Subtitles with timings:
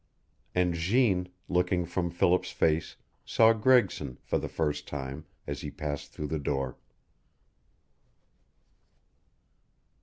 [0.55, 6.11] And Jeanne, looking from Philip's face, saw Gregson, for the first time, as he passed
[6.11, 6.75] through the door.